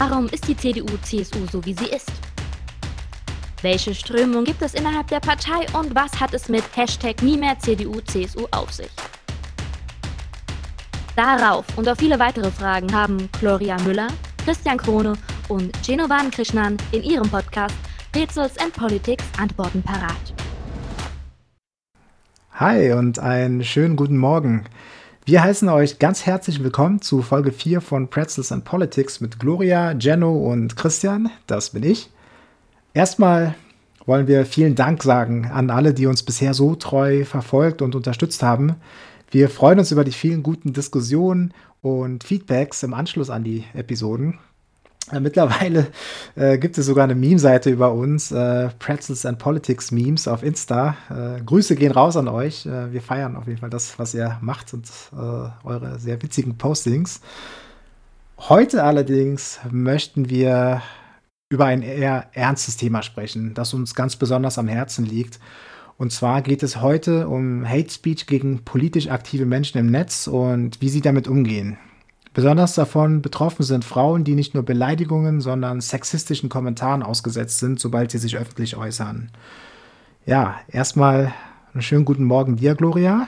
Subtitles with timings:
[0.00, 2.10] Warum ist die CDU-CSU so, wie sie ist?
[3.60, 7.58] Welche Strömung gibt es innerhalb der Partei und was hat es mit Hashtag nie mehr
[7.58, 8.88] CDU-CSU auf sich?
[11.14, 14.08] Darauf und auf viele weitere Fragen haben Gloria Müller,
[14.42, 15.18] Christian Krone
[15.50, 17.76] und Genovan Krishnan in ihrem Podcast
[18.16, 20.32] Rätsels and Politics Antworten parat.
[22.54, 24.64] Hi und einen schönen guten Morgen.
[25.30, 29.92] Wir heißen euch ganz herzlich willkommen zu Folge 4 von Pretzels and Politics mit Gloria,
[29.92, 31.30] Jenno und Christian.
[31.46, 32.10] Das bin ich.
[32.94, 33.54] Erstmal
[34.06, 38.42] wollen wir vielen Dank sagen an alle, die uns bisher so treu verfolgt und unterstützt
[38.42, 38.74] haben.
[39.30, 44.40] Wir freuen uns über die vielen guten Diskussionen und Feedbacks im Anschluss an die Episoden.
[45.10, 45.88] Äh, mittlerweile
[46.36, 50.96] äh, gibt es sogar eine Meme-Seite über uns, äh, Pretzels and Politics Memes auf Insta.
[51.10, 52.66] Äh, Grüße gehen raus an euch.
[52.66, 55.16] Äh, wir feiern auf jeden Fall das, was ihr macht und äh,
[55.64, 57.20] eure sehr witzigen Postings.
[58.38, 60.82] Heute allerdings möchten wir
[61.50, 65.40] über ein eher ernstes Thema sprechen, das uns ganz besonders am Herzen liegt.
[65.98, 70.80] Und zwar geht es heute um Hate Speech gegen politisch aktive Menschen im Netz und
[70.80, 71.76] wie sie damit umgehen.
[72.32, 78.12] Besonders davon betroffen sind Frauen, die nicht nur Beleidigungen, sondern sexistischen Kommentaren ausgesetzt sind, sobald
[78.12, 79.30] sie sich öffentlich äußern.
[80.26, 81.32] Ja, erstmal
[81.72, 83.26] einen schönen guten Morgen dir, Gloria.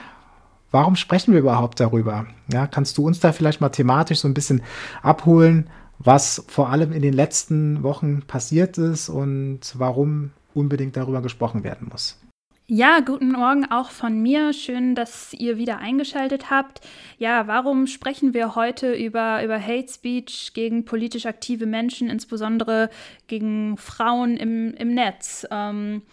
[0.71, 2.25] Warum sprechen wir überhaupt darüber?
[2.51, 4.61] Ja, kannst du uns da vielleicht mal thematisch so ein bisschen
[5.01, 11.63] abholen, was vor allem in den letzten Wochen passiert ist und warum unbedingt darüber gesprochen
[11.63, 12.22] werden muss?
[12.67, 14.53] Ja, guten Morgen auch von mir.
[14.53, 16.79] Schön, dass ihr wieder eingeschaltet habt.
[17.17, 22.89] Ja, warum sprechen wir heute über, über Hate Speech gegen politisch aktive Menschen, insbesondere
[23.27, 25.45] gegen Frauen im, im Netz?
[25.51, 26.03] Ähm,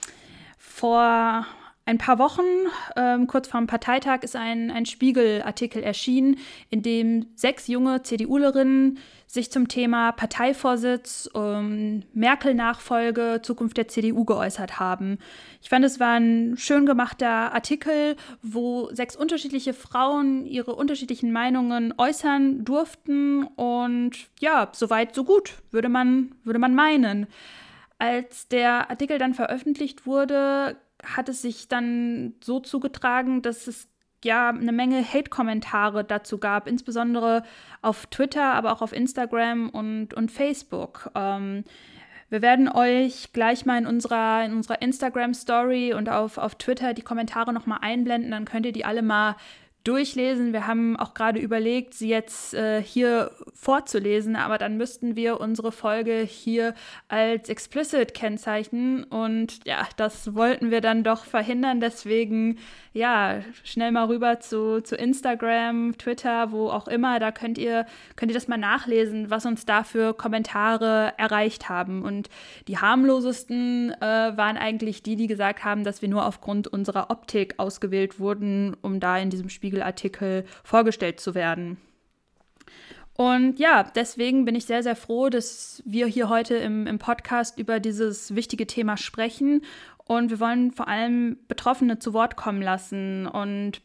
[0.58, 1.46] vor
[1.86, 2.42] ein paar Wochen,
[2.96, 6.36] ähm, kurz vor dem Parteitag, ist ein, ein Spiegel-Artikel erschienen,
[6.68, 8.98] in dem sechs junge CDUlerinnen
[9.32, 15.18] sich zum Thema Parteivorsitz, ähm, Merkel-Nachfolge, Zukunft der CDU geäußert haben.
[15.62, 21.94] Ich fand, es war ein schön gemachter Artikel, wo sechs unterschiedliche Frauen ihre unterschiedlichen Meinungen
[21.96, 23.44] äußern durften.
[23.44, 27.28] Und ja, soweit, so gut, würde man, würde man meinen.
[27.98, 33.88] Als der Artikel dann veröffentlicht wurde, hat es sich dann so zugetragen, dass es
[34.24, 37.42] ja eine Menge Hate-Kommentare dazu gab, insbesondere
[37.82, 41.10] auf Twitter, aber auch auf Instagram und, und Facebook.
[41.14, 41.64] Ähm,
[42.28, 47.02] wir werden euch gleich mal in unserer, in unserer Instagram-Story und auf, auf Twitter die
[47.02, 49.36] Kommentare nochmal einblenden, dann könnt ihr die alle mal
[49.84, 50.52] durchlesen.
[50.52, 55.72] Wir haben auch gerade überlegt, sie jetzt äh, hier vorzulesen, aber dann müssten wir unsere
[55.72, 56.74] Folge hier
[57.08, 61.80] als explicit kennzeichnen und ja, das wollten wir dann doch verhindern.
[61.80, 62.58] Deswegen
[62.92, 67.20] ja, schnell mal rüber zu, zu Instagram, Twitter, wo auch immer.
[67.20, 67.86] Da könnt ihr,
[68.16, 72.02] könnt ihr das mal nachlesen, was uns da für Kommentare erreicht haben.
[72.02, 72.28] Und
[72.66, 74.04] die harmlosesten äh,
[74.36, 78.98] waren eigentlich die, die gesagt haben, dass wir nur aufgrund unserer Optik ausgewählt wurden, um
[78.98, 81.78] da in diesem Spiegelartikel vorgestellt zu werden.
[83.14, 87.58] Und ja, deswegen bin ich sehr, sehr froh, dass wir hier heute im, im Podcast
[87.58, 89.62] über dieses wichtige Thema sprechen
[90.06, 93.26] und wir wollen vor allem Betroffene zu Wort kommen lassen.
[93.26, 93.82] Und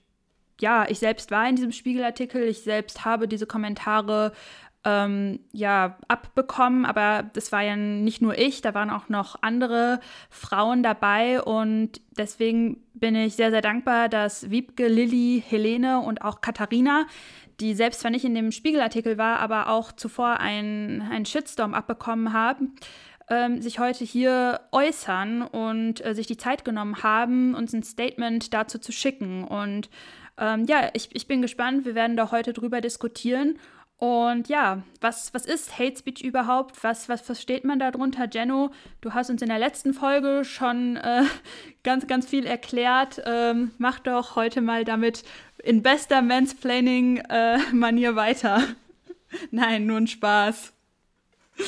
[0.59, 4.31] ja, ich selbst war in diesem Spiegelartikel, ich selbst habe diese Kommentare
[4.85, 10.00] ähm, ja abbekommen, aber das war ja nicht nur ich, da waren auch noch andere
[10.29, 16.40] Frauen dabei und deswegen bin ich sehr, sehr dankbar, dass Wiebke, Lilly, Helene und auch
[16.40, 17.07] Katharina,
[17.59, 22.75] die selbst zwar nicht in dem Spiegelartikel war, aber auch zuvor einen Shitstorm abbekommen haben,
[23.28, 28.53] ähm, sich heute hier äußern und äh, sich die Zeit genommen haben, uns ein Statement
[28.53, 29.44] dazu zu schicken.
[29.44, 29.90] Und
[30.38, 31.85] ähm, ja, ich, ich bin gespannt.
[31.85, 33.57] Wir werden da heute drüber diskutieren.
[33.97, 36.83] Und ja, was, was ist Hate Speech überhaupt?
[36.83, 38.28] Was, was versteht man darunter?
[38.31, 41.23] Jenno, du hast uns in der letzten Folge schon äh,
[41.83, 43.22] ganz, ganz viel erklärt.
[43.25, 45.23] Ähm, mach doch heute mal damit
[45.63, 48.63] in bester Mansplaining-Manier äh, weiter.
[49.51, 50.75] Nein, nur ein Spaß.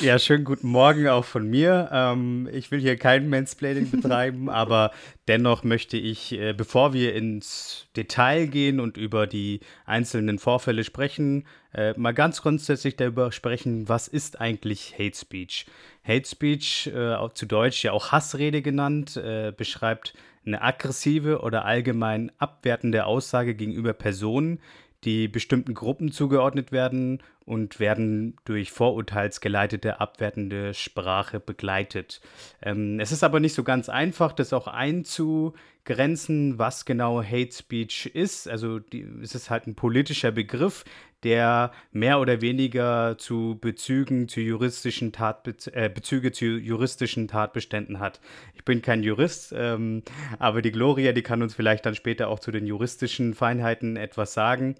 [0.00, 1.88] Ja, schönen guten Morgen auch von mir.
[1.90, 4.92] Ähm, ich will hier kein Mansplaining betreiben, aber
[5.26, 11.46] dennoch möchte ich, äh, bevor wir ins Detail gehen und über die einzelnen Vorfälle sprechen,
[11.74, 15.66] äh, mal ganz grundsätzlich darüber sprechen, was ist eigentlich Hate Speech?
[16.06, 20.14] Hate Speech, äh, zu Deutsch ja auch Hassrede genannt, äh, beschreibt
[20.46, 24.60] eine aggressive oder allgemein abwertende Aussage gegenüber Personen,
[25.04, 32.20] die bestimmten Gruppen zugeordnet werden und werden durch vorurteilsgeleitete abwertende Sprache begleitet.
[32.60, 38.10] Ähm, es ist aber nicht so ganz einfach, das auch einzugrenzen, was genau Hate Speech
[38.12, 38.48] ist.
[38.48, 40.84] Also die, es ist halt ein politischer Begriff,
[41.22, 48.20] der mehr oder weniger zu Bezügen zu juristischen Tatbe äh, Bezüge zu juristischen Tatbeständen hat.
[48.54, 50.02] Ich bin kein Jurist, ähm,
[50.38, 54.34] aber die Gloria, die kann uns vielleicht dann später auch zu den juristischen Feinheiten etwas
[54.34, 54.76] sagen.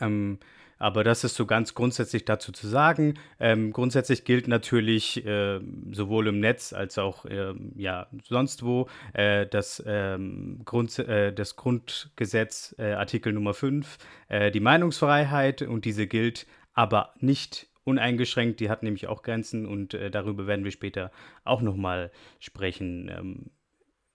[0.00, 0.38] Ähm,
[0.80, 3.14] aber das ist so ganz grundsätzlich dazu zu sagen.
[3.38, 5.60] Ähm, grundsätzlich gilt natürlich äh,
[5.92, 11.56] sowohl im Netz als auch äh, ja, sonst wo äh, das, ähm, Grund, äh, das
[11.56, 13.98] Grundgesetz äh, Artikel Nummer 5,
[14.28, 18.58] äh, die Meinungsfreiheit und diese gilt aber nicht uneingeschränkt.
[18.60, 21.10] Die hat nämlich auch Grenzen und darüber werden wir später
[21.44, 23.10] auch nochmal sprechen.
[23.14, 23.50] Ähm,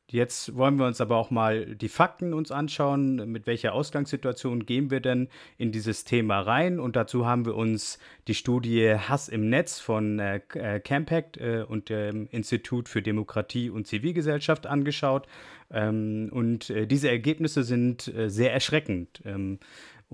[0.08, 3.32] Jetzt wollen wir uns aber auch mal die Fakten uns anschauen.
[3.32, 6.80] Mit welcher Ausgangssituation gehen wir denn in dieses Thema rein?
[6.80, 7.98] Und dazu haben wir uns
[8.28, 13.72] die Studie Hass im Netz von äh, äh Campact äh, und dem Institut für Demokratie
[13.72, 15.28] und Zivilgesellschaft angeschaut.
[15.72, 19.24] Ähm, und äh, diese Ergebnisse sind äh, sehr erschreckend.
[19.26, 19.60] Ähm,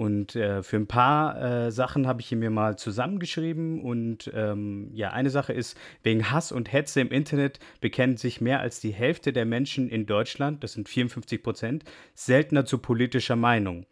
[0.01, 3.80] und äh, für ein paar äh, Sachen habe ich hier mir mal zusammengeschrieben.
[3.80, 8.62] Und ähm, ja, eine Sache ist, wegen Hass und Hetze im Internet bekennen sich mehr
[8.62, 11.83] als die Hälfte der Menschen in Deutschland, das sind 54 Prozent,
[12.15, 13.86] seltener zu politischer Meinung.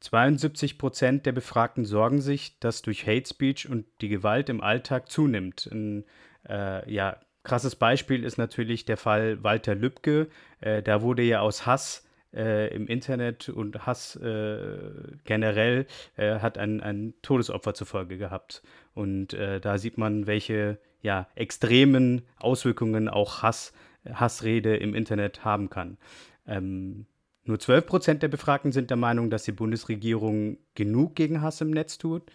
[0.00, 5.10] 72 Prozent der Befragten sorgen sich, dass durch Hate Speech und die Gewalt im Alltag
[5.10, 5.68] zunimmt.
[5.70, 6.04] Ein
[6.48, 10.28] äh, ja, krasses Beispiel ist natürlich der Fall Walter Lübcke.
[10.62, 12.03] Äh, da wurde ja aus Hass
[12.34, 14.76] äh, im Internet und Hass äh,
[15.24, 15.86] generell
[16.16, 18.62] äh, hat ein, ein Todesopfer zur Folge gehabt.
[18.94, 23.72] Und äh, da sieht man, welche ja, extremen Auswirkungen auch Hass,
[24.12, 25.98] Hassrede im Internet haben kann.
[26.46, 27.06] Ähm,
[27.44, 31.70] nur 12 Prozent der Befragten sind der Meinung, dass die Bundesregierung genug gegen Hass im
[31.70, 32.30] Netz tut.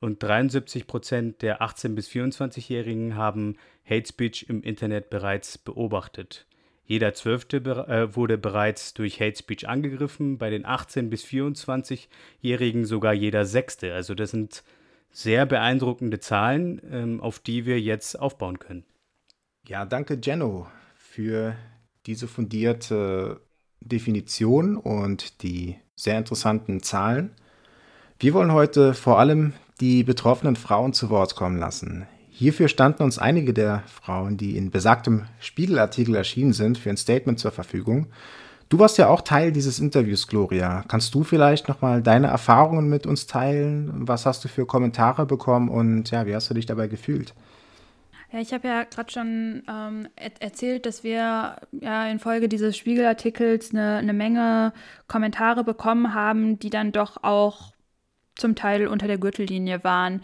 [0.00, 3.56] Und 73 Prozent der 18- bis 24-Jährigen haben
[3.88, 6.46] Hate Speech im Internet bereits beobachtet.
[6.92, 13.14] Jeder Zwölfte äh, wurde bereits durch Hate Speech angegriffen, bei den 18- bis 24-Jährigen sogar
[13.14, 13.94] jeder Sechste.
[13.94, 14.62] Also das sind
[15.10, 18.84] sehr beeindruckende Zahlen, ähm, auf die wir jetzt aufbauen können.
[19.66, 21.56] Ja, danke Jenno für
[22.04, 23.40] diese fundierte
[23.80, 27.30] Definition und die sehr interessanten Zahlen.
[28.18, 32.06] Wir wollen heute vor allem die betroffenen Frauen zu Wort kommen lassen.
[32.42, 37.38] Hierfür standen uns einige der Frauen, die in besagtem Spiegelartikel erschienen sind, für ein Statement
[37.38, 38.08] zur Verfügung.
[38.68, 40.82] Du warst ja auch Teil dieses Interviews, Gloria.
[40.88, 44.08] Kannst du vielleicht nochmal deine Erfahrungen mit uns teilen?
[44.08, 47.32] Was hast du für Kommentare bekommen und ja, wie hast du dich dabei gefühlt?
[48.32, 53.70] Ja, ich habe ja gerade schon ähm, er erzählt, dass wir ja infolge dieses Spiegelartikels
[53.70, 54.72] eine, eine Menge
[55.06, 57.72] Kommentare bekommen haben, die dann doch auch
[58.34, 60.22] zum Teil unter der Gürtellinie waren.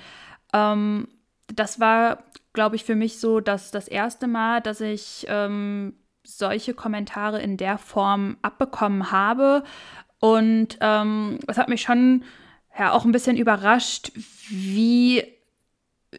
[0.52, 1.06] Ähm,
[1.54, 6.74] das war, glaube ich, für mich so dass das erste Mal, dass ich ähm, solche
[6.74, 9.62] Kommentare in der Form abbekommen habe.
[10.20, 12.24] Und ähm, es hat mich schon
[12.78, 14.12] ja, auch ein bisschen überrascht,
[14.50, 15.24] wie,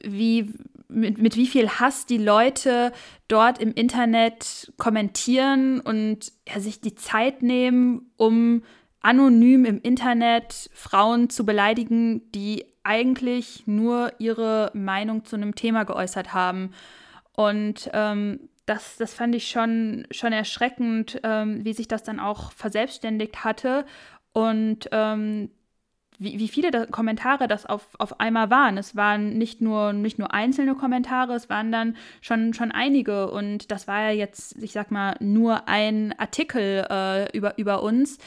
[0.01, 0.53] wie,
[0.87, 2.91] mit, mit wie viel Hass die Leute
[3.27, 8.63] dort im Internet kommentieren und ja, sich die Zeit nehmen, um
[9.01, 16.33] anonym im Internet Frauen zu beleidigen, die eigentlich nur ihre Meinung zu einem Thema geäußert
[16.33, 16.71] haben.
[17.33, 22.51] Und ähm, das, das fand ich schon, schon erschreckend, ähm, wie sich das dann auch
[22.51, 23.85] verselbstständigt hatte
[24.31, 25.49] und ähm,
[26.19, 28.77] wie, wie viele da Kommentare das auf, auf einmal waren.
[28.77, 33.31] Es waren nicht nur, nicht nur einzelne Kommentare, es waren dann schon, schon einige.
[33.31, 38.19] Und das war ja jetzt, ich sag mal, nur ein Artikel äh, über, über uns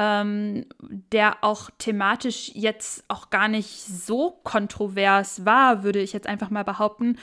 [0.00, 6.48] ähm, der auch thematisch jetzt auch gar nicht so kontrovers war, würde ich jetzt einfach
[6.48, 7.18] mal behaupten.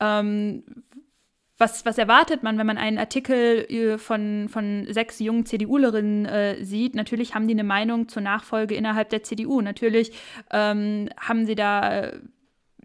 [0.00, 0.64] Ähm,
[1.58, 6.64] was, was, erwartet man, wenn man einen Artikel äh, von, von sechs jungen CDU-Lerinnen äh,
[6.64, 6.94] sieht?
[6.94, 9.60] Natürlich haben die eine Meinung zur Nachfolge innerhalb der CDU.
[9.60, 10.12] Natürlich
[10.50, 12.20] ähm, haben sie da äh,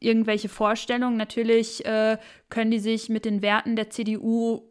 [0.01, 1.15] irgendwelche Vorstellungen.
[1.15, 2.17] Natürlich äh,
[2.49, 4.67] können die sich mit den Werten der CDU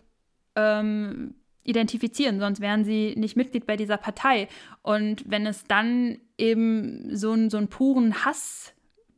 [0.54, 1.34] ähm,
[1.66, 4.48] identifizieren, sonst wären sie nicht Mitglied bei dieser Partei.
[4.82, 8.72] Und wenn es dann eben so, einen, so einen puren Hass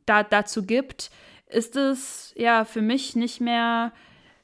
[0.05, 1.11] da, dazu gibt,
[1.47, 3.91] ist es ja für mich nicht mehr,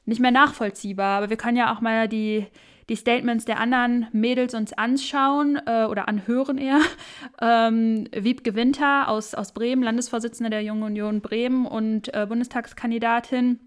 [0.04, 1.18] nicht mehr nachvollziehbar.
[1.18, 2.46] Aber wir können ja auch mal die,
[2.88, 6.80] die Statements der anderen Mädels uns anschauen äh, oder anhören eher.
[7.38, 13.60] Ähm, Wiebke Winter aus, aus Bremen, Landesvorsitzende der Jungen Union Bremen und äh, Bundestagskandidatin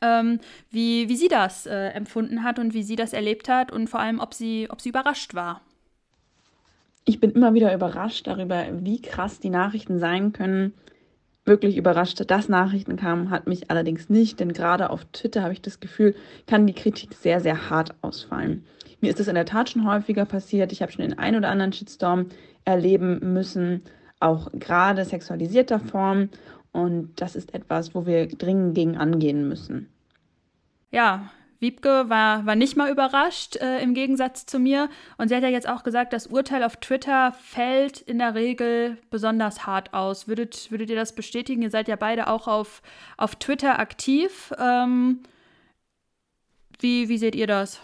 [0.00, 3.88] ähm, wie, wie sie das äh, empfunden hat und wie sie das erlebt hat und
[3.88, 5.60] vor allem, ob sie, ob sie überrascht war.
[7.04, 10.72] Ich bin immer wieder überrascht darüber, wie krass die Nachrichten sein können.
[11.44, 15.60] Wirklich überrascht, dass Nachrichten kamen, hat mich allerdings nicht, denn gerade auf Twitter habe ich
[15.60, 16.14] das Gefühl,
[16.46, 18.64] kann die Kritik sehr, sehr hart ausfallen.
[19.00, 20.70] Mir ist das in der Tat schon häufiger passiert.
[20.70, 22.26] Ich habe schon den einen oder anderen Shitstorm
[22.64, 23.82] erleben müssen
[24.22, 26.28] auch gerade sexualisierter Form.
[26.72, 29.88] Und das ist etwas, wo wir dringend gegen angehen müssen.
[30.90, 31.30] Ja,
[31.62, 34.90] Wiebke war, war nicht mal überrascht, äh, im Gegensatz zu mir.
[35.16, 38.98] Und sie hat ja jetzt auch gesagt, das Urteil auf Twitter fällt in der Regel
[39.10, 40.26] besonders hart aus.
[40.26, 41.62] Würdet, würdet ihr das bestätigen?
[41.62, 42.82] Ihr seid ja beide auch auf,
[43.16, 44.52] auf Twitter aktiv.
[44.58, 45.20] Ähm,
[46.80, 47.80] wie, wie seht ihr das?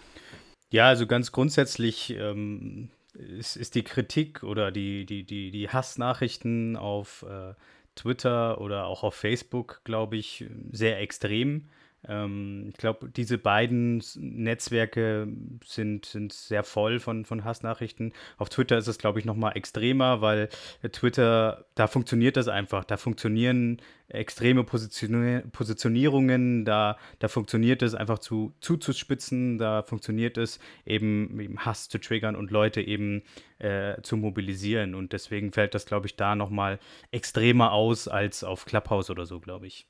[0.71, 6.77] Ja, also ganz grundsätzlich ähm, ist, ist die Kritik oder die, die, die, die Hassnachrichten
[6.77, 7.55] auf äh,
[7.99, 11.69] Twitter oder auch auf Facebook, glaube ich, sehr extrem.
[12.07, 15.29] Ähm, ich glaube, diese beiden Netzwerke
[15.65, 18.13] sind, sind sehr voll von, von Hassnachrichten.
[18.37, 20.49] Auf Twitter ist es, glaube ich, noch mal extremer, weil
[20.93, 22.85] Twitter, da funktioniert das einfach.
[22.85, 30.61] Da funktionieren extreme Positionier Positionierungen, da, da funktioniert es einfach zu, zuzuspitzen, da funktioniert es
[30.87, 33.23] eben, eben Hass zu triggern und Leute eben
[33.59, 34.95] äh, zu mobilisieren.
[34.95, 36.79] Und deswegen fällt das, glaube ich, da noch mal
[37.11, 39.87] extremer aus als auf Clubhouse oder so, glaube ich.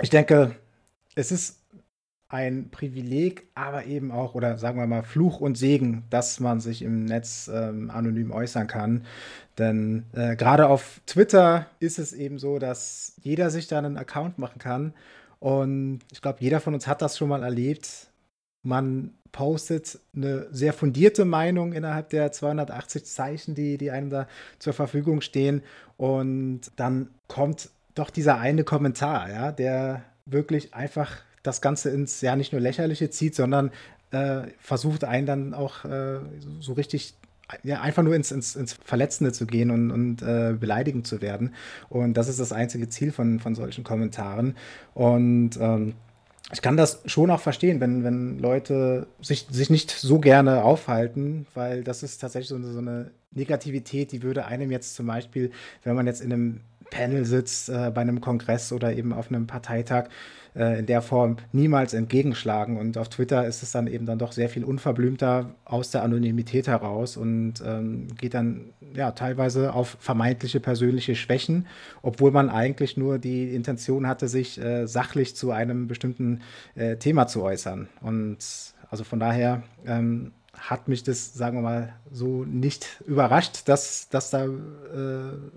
[0.00, 0.56] Ich denke,
[1.14, 1.60] es ist
[2.30, 6.82] ein Privileg, aber eben auch, oder sagen wir mal, Fluch und Segen, dass man sich
[6.82, 9.04] im Netz ähm, anonym äußern kann.
[9.58, 14.38] Denn äh, gerade auf Twitter ist es eben so, dass jeder sich da einen Account
[14.38, 14.94] machen kann.
[15.40, 18.12] Und ich glaube, jeder von uns hat das schon mal erlebt.
[18.62, 24.28] Man postet eine sehr fundierte Meinung innerhalb der 280 Zeichen, die, die einem da
[24.60, 25.62] zur Verfügung stehen.
[25.96, 32.36] Und dann kommt doch dieser eine Kommentar, ja, der wirklich einfach das Ganze ins, ja,
[32.36, 33.70] nicht nur lächerliche zieht, sondern
[34.10, 36.20] äh, versucht einen dann auch äh,
[36.60, 37.14] so richtig
[37.64, 41.54] ja, einfach nur ins, ins, ins Verletzende zu gehen und, und äh, beleidigend zu werden.
[41.88, 44.56] Und das ist das einzige Ziel von, von solchen Kommentaren.
[44.94, 45.94] Und ähm,
[46.52, 51.46] ich kann das schon auch verstehen, wenn, wenn Leute sich, sich nicht so gerne aufhalten,
[51.54, 55.52] weil das ist tatsächlich so eine, so eine Negativität, die würde einem jetzt zum Beispiel,
[55.84, 56.60] wenn man jetzt in einem
[56.90, 60.08] Panel sitzt, äh, bei einem Kongress oder eben auf einem Parteitag,
[60.54, 62.76] äh, in der Form niemals entgegenschlagen.
[62.76, 66.66] Und auf Twitter ist es dann eben dann doch sehr viel unverblümter aus der Anonymität
[66.66, 71.66] heraus und ähm, geht dann ja teilweise auf vermeintliche persönliche Schwächen,
[72.02, 76.40] obwohl man eigentlich nur die Intention hatte, sich äh, sachlich zu einem bestimmten
[76.74, 77.88] äh, Thema zu äußern.
[78.00, 78.38] Und
[78.90, 84.30] also von daher ähm, hat mich das, sagen wir mal, so nicht überrascht, dass, dass
[84.30, 84.48] da äh,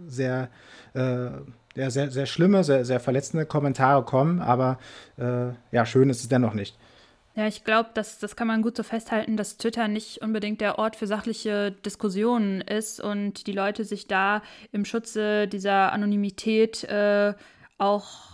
[0.07, 0.49] sehr,
[0.93, 1.29] äh,
[1.75, 4.79] ja, sehr, sehr schlimme, sehr, sehr verletzende Kommentare kommen, aber
[5.17, 6.77] äh, ja, schön ist es dennoch nicht.
[7.35, 10.77] Ja, ich glaube, das, das kann man gut so festhalten, dass Twitter nicht unbedingt der
[10.77, 17.33] Ort für sachliche Diskussionen ist und die Leute sich da im Schutze dieser Anonymität äh,
[17.79, 18.32] auch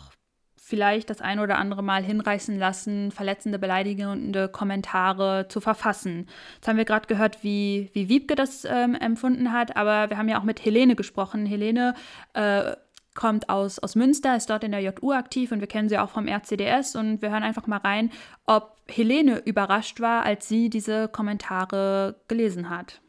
[0.70, 6.28] vielleicht das ein oder andere Mal hinreißen lassen, verletzende, beleidigende Kommentare zu verfassen.
[6.56, 10.30] Jetzt haben wir gerade gehört, wie, wie Wiebke das ähm, empfunden hat, aber wir haben
[10.30, 11.48] ja auch mit Helene gesprochen.
[11.48, 11.96] Helene
[12.34, 12.76] äh,
[13.16, 16.10] kommt aus, aus Münster, ist dort in der JU aktiv und wir kennen sie auch
[16.10, 18.12] vom RCDS und wir hören einfach mal rein,
[18.46, 23.02] ob Helene überrascht war, als sie diese Kommentare gelesen hat.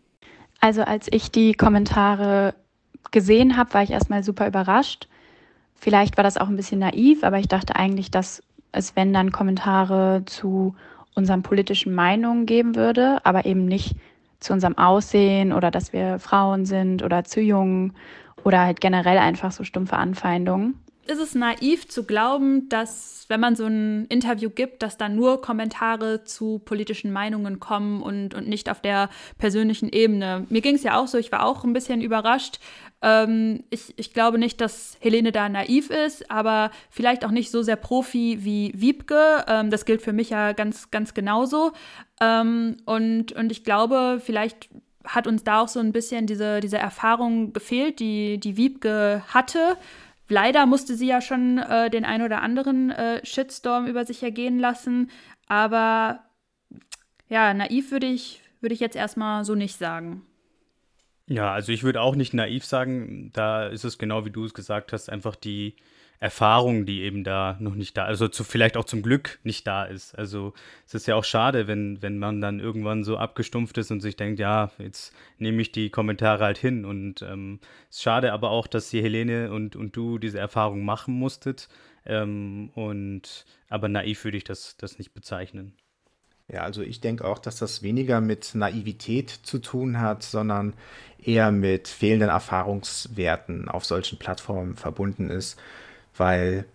[0.60, 2.54] Also als ich die Kommentare
[3.10, 5.09] gesehen habe, war ich erstmal super überrascht
[5.80, 9.32] Vielleicht war das auch ein bisschen naiv, aber ich dachte eigentlich, dass es, wenn dann
[9.32, 10.74] Kommentare zu
[11.14, 13.96] unseren politischen Meinungen geben würde, aber eben nicht
[14.40, 17.94] zu unserem Aussehen oder dass wir Frauen sind oder zu jung
[18.44, 20.78] oder halt generell einfach so stumpfe Anfeindungen.
[21.10, 25.42] Ist es naiv zu glauben, dass wenn man so ein Interview gibt, dass da nur
[25.42, 30.46] Kommentare zu politischen Meinungen kommen und, und nicht auf der persönlichen Ebene?
[30.50, 32.60] Mir ging es ja auch so, ich war auch ein bisschen überrascht,
[33.02, 37.62] ähm, ich, ich glaube nicht, dass Helene da naiv ist, aber vielleicht auch nicht so
[37.62, 39.44] sehr Profi wie Wiebke.
[39.48, 41.72] Ähm, das gilt für mich ja ganz, ganz genauso.
[42.20, 44.68] Ähm, und, und ich glaube, vielleicht
[45.04, 49.76] hat uns da auch so ein bisschen diese, diese Erfahrung gefehlt, die, die Wiebke hatte.
[50.30, 54.60] Leider musste sie ja schon äh, den ein oder anderen äh, Shitstorm über sich ergehen
[54.60, 55.10] lassen.
[55.48, 56.20] Aber
[57.28, 60.22] ja, naiv würde ich, würde ich jetzt erstmal so nicht sagen.
[61.26, 64.54] Ja, also ich würde auch nicht naiv sagen, da ist es genau wie du es
[64.54, 65.74] gesagt hast, einfach die
[66.20, 69.84] Erfahrung, die eben da noch nicht da, also zu, vielleicht auch zum Glück nicht da
[69.84, 70.14] ist.
[70.18, 70.52] Also
[70.86, 74.16] es ist ja auch schade, wenn, wenn man dann irgendwann so abgestumpft ist und sich
[74.16, 76.84] denkt, ja, jetzt nehme ich die Kommentare halt hin.
[76.84, 77.58] Und ähm,
[77.88, 81.70] es ist schade aber auch, dass die Helene und, und du diese Erfahrung machen musstet.
[82.04, 85.72] Ähm, und aber naiv würde ich das, das nicht bezeichnen.
[86.48, 90.74] Ja, also ich denke auch, dass das weniger mit Naivität zu tun hat, sondern
[91.18, 95.58] eher mit fehlenden Erfahrungswerten auf solchen Plattformen verbunden ist.
[96.20, 96.66] Weil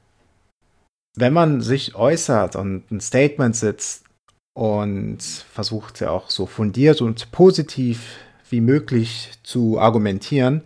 [1.16, 4.04] wenn man sich äußert und ein Statement sitzt
[4.56, 8.18] und versucht ja auch so fundiert und positiv
[8.50, 10.64] wie möglich zu argumentieren,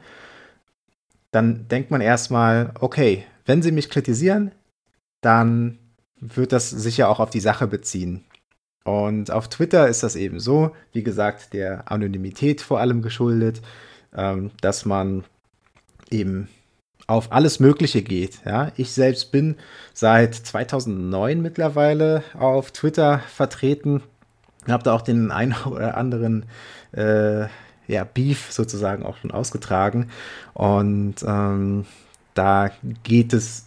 [1.31, 4.53] dann denkt man erstmal, okay, wenn sie mich kritisieren,
[5.19, 5.77] dann
[6.21, 8.23] wird das sicher auch auf die Sache beziehen.
[8.85, 13.61] Und auf Twitter ist das eben so, wie gesagt, der Anonymität vor allem geschuldet,
[14.15, 15.25] ähm, dass man
[16.09, 16.47] eben
[17.09, 18.41] auf alles Mögliche geht.
[18.45, 18.71] Ja?
[18.77, 19.55] Ich selbst bin
[19.93, 24.03] seit 2009 mittlerweile auf Twitter vertreten,
[24.67, 26.45] habe da auch den einen oder anderen
[26.91, 27.47] äh,
[27.87, 30.11] ja, Beef sozusagen auch schon ausgetragen.
[30.53, 31.85] Und ähm,
[32.35, 32.69] da
[33.03, 33.65] geht es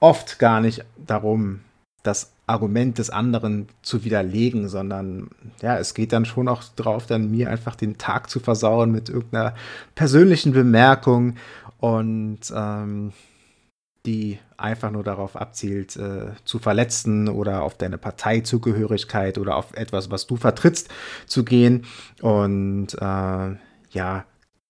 [0.00, 1.60] oft gar nicht darum,
[2.02, 5.28] das Argument des anderen zu widerlegen, sondern
[5.60, 9.10] ja, es geht dann schon auch darauf, dann mir einfach den Tag zu versauen mit
[9.10, 9.54] irgendeiner
[9.94, 11.34] persönlichen Bemerkung
[11.78, 13.12] und ähm,
[14.06, 20.10] die einfach nur darauf abzielt, äh, zu verletzen oder auf deine Parteizugehörigkeit oder auf etwas,
[20.10, 20.88] was du vertrittst,
[21.26, 21.84] zu gehen.
[22.22, 23.56] Und äh,
[23.90, 24.24] ja,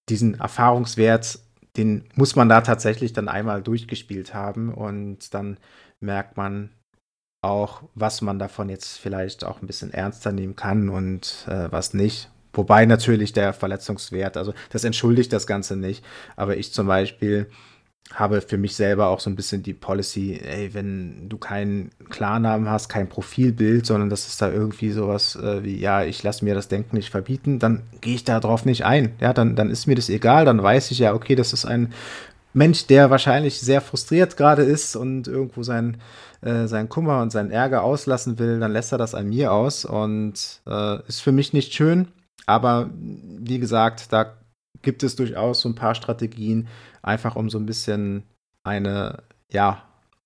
[0.09, 1.39] diesen Erfahrungswert,
[1.77, 5.59] den muss man da tatsächlich dann einmal durchgespielt haben und dann
[6.01, 6.71] merkt man
[7.41, 11.95] auch, was man davon jetzt vielleicht auch ein bisschen ernster nehmen kann und äh, was
[11.95, 12.31] nicht.
[12.59, 16.05] Wobei natürlich der Verletzungswert, also das entschuldigt das Ganze nicht.
[16.35, 17.47] Aber ich zum Beispiel
[18.13, 22.69] habe für mich selber auch so ein bisschen die Policy, ey, wenn du keinen Klarnamen
[22.69, 26.57] hast, kein Profilbild, sondern das ist da irgendwie sowas äh, wie, ja, ich lasse mir
[26.57, 29.13] das Denken nicht verbieten, dann gehe ich da drauf nicht ein.
[29.21, 31.93] Ja, dann, dann ist mir das egal, dann weiß ich ja, okay, das ist ein
[32.55, 35.99] Mensch, der wahrscheinlich sehr frustriert gerade ist und irgendwo sein,
[36.41, 39.85] äh, seinen Kummer und seinen Ärger auslassen will, dann lässt er das an mir aus
[39.85, 42.09] und äh, ist für mich nicht schön.
[42.49, 44.39] Aber wie gesagt, da
[44.81, 46.67] gibt es durchaus so ein paar Strategien,
[47.03, 48.23] einfach um so ein bisschen
[48.65, 49.83] eine, ja,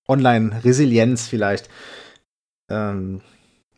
[0.06, 1.68] Online-Resilienz vielleicht
[2.70, 3.22] ähm,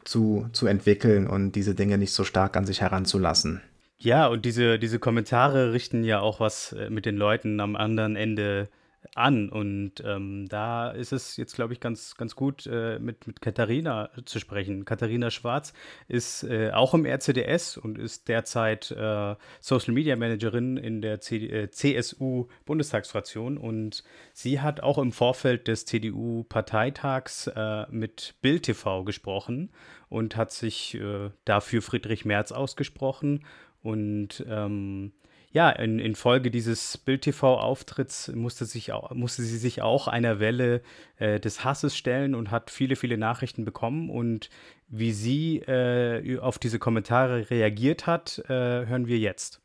[0.04, 3.62] zu, zu entwickeln und diese Dinge nicht so stark an sich heranzulassen.
[3.96, 8.14] Ja, und diese, diese Kommentare richten ja auch was äh, mit den Leuten am anderen
[8.14, 8.68] Ende
[9.14, 9.48] an.
[9.48, 14.10] Und ähm, da ist es jetzt, glaube ich, ganz, ganz gut, äh, mit, mit Katharina
[14.24, 14.84] zu sprechen.
[14.84, 15.72] Katharina Schwarz
[16.08, 21.70] ist äh, auch im RCDS und ist derzeit äh, Social Media Managerin in der äh,
[21.70, 23.58] CSU-Bundestagsfraktion.
[23.58, 29.70] Und sie hat auch im Vorfeld des CDU-Parteitags äh, mit Bild TV gesprochen
[30.08, 33.44] und hat sich äh, dafür Friedrich Merz ausgesprochen.
[33.82, 35.12] Und ähm,
[35.54, 38.66] ja, in, infolge dieses Bild-TV-Auftritts musste,
[39.14, 40.82] musste sie sich auch einer Welle
[41.18, 44.10] äh, des Hasses stellen und hat viele, viele Nachrichten bekommen.
[44.10, 44.50] Und
[44.88, 48.52] wie sie äh, auf diese Kommentare reagiert hat, äh,
[48.86, 49.60] hören wir jetzt.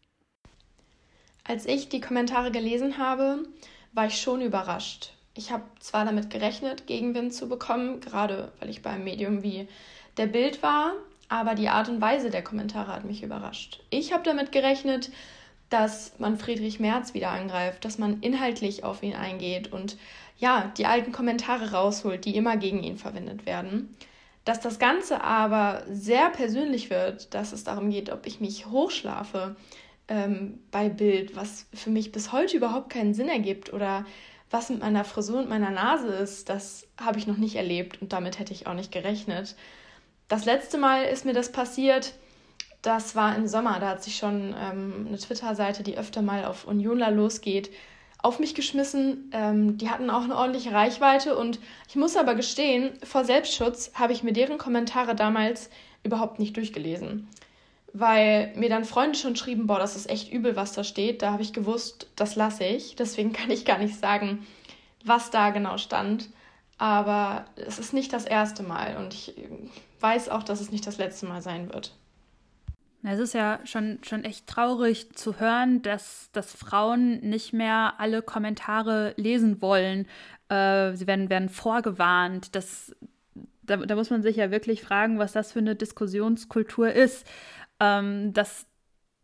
[1.43, 3.39] Als ich die Kommentare gelesen habe,
[3.91, 5.13] war ich schon überrascht.
[5.33, 9.67] Ich habe zwar damit gerechnet, Gegenwind zu bekommen, gerade weil ich beim Medium wie
[10.17, 10.93] der Bild war,
[11.29, 13.81] aber die Art und Weise der Kommentare hat mich überrascht.
[13.89, 15.09] Ich habe damit gerechnet,
[15.69, 19.97] dass man Friedrich Merz wieder angreift, dass man inhaltlich auf ihn eingeht und
[20.37, 23.95] ja, die alten Kommentare rausholt, die immer gegen ihn verwendet werden.
[24.45, 29.55] Dass das Ganze aber sehr persönlich wird, dass es darum geht, ob ich mich hochschlafe
[30.07, 34.05] ähm, bei Bild, was für mich bis heute überhaupt keinen Sinn ergibt oder
[34.49, 38.13] was mit meiner Frisur und meiner Nase ist, das habe ich noch nicht erlebt und
[38.13, 39.55] damit hätte ich auch nicht gerechnet.
[40.27, 42.13] Das letzte Mal ist mir das passiert,
[42.81, 46.65] das war im Sommer, da hat sich schon ähm, eine Twitter-Seite, die öfter mal auf
[46.65, 47.69] Unionler losgeht,
[48.21, 49.29] auf mich geschmissen.
[49.33, 54.13] Ähm, die hatten auch eine ordentliche Reichweite und ich muss aber gestehen, vor Selbstschutz habe
[54.13, 55.69] ich mir deren Kommentare damals
[56.03, 57.27] überhaupt nicht durchgelesen.
[57.91, 61.21] Weil mir dann Freunde schon schrieben, boah, das ist echt übel, was da steht.
[61.21, 62.95] Da habe ich gewusst, das lasse ich.
[62.95, 64.45] Deswegen kann ich gar nicht sagen,
[65.03, 66.29] was da genau stand.
[66.77, 69.33] Aber es ist nicht das erste Mal und ich
[69.99, 71.93] weiß auch, dass es nicht das letzte Mal sein wird.
[73.03, 78.21] Es ist ja schon, schon echt traurig zu hören, dass, dass Frauen nicht mehr alle
[78.21, 80.05] Kommentare lesen wollen.
[80.49, 82.55] Äh, sie werden, werden vorgewarnt.
[82.55, 82.93] Das,
[83.63, 87.25] da, da muss man sich ja wirklich fragen, was das für eine Diskussionskultur ist.
[87.79, 88.65] Ähm, dass,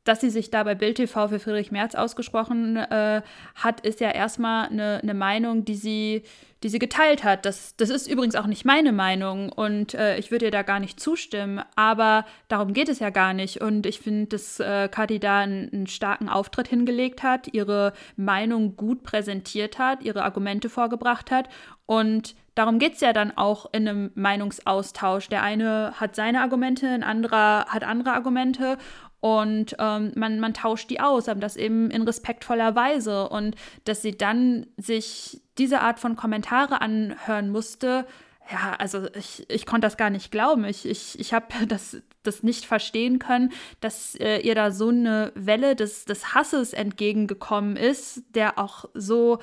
[0.05, 3.21] dass sie sich da bei Bild TV für Friedrich Merz ausgesprochen äh,
[3.55, 6.23] hat, ist ja erstmal eine, eine Meinung, die sie,
[6.65, 7.45] die sie geteilt hat.
[7.45, 10.79] Das, das ist übrigens auch nicht meine Meinung und äh, ich würde ihr da gar
[10.79, 13.61] nicht zustimmen, aber darum geht es ja gar nicht.
[13.61, 18.75] Und ich finde, dass äh, Kati da einen, einen, starken Auftritt hingelegt hat, ihre Meinung
[18.77, 21.49] gut präsentiert hat, ihre Argumente vorgebracht hat
[21.85, 25.29] und darum geht es ja dann auch in einem Meinungsaustausch.
[25.29, 28.77] Der eine hat seine Argumente, ein anderer hat andere Argumente
[29.25, 33.27] und ähm, man, man tauscht die aus, aber das eben in respektvoller Weise.
[33.27, 38.05] Und dass sie dann sich diese Art von Kommentare anhören musste,
[38.51, 40.63] ja, also ich, ich konnte das gar nicht glauben.
[40.65, 45.31] Ich, ich, ich habe das, das nicht verstehen können, dass äh, ihr da so eine
[45.33, 49.39] Welle des, des Hasses entgegengekommen ist, der auch so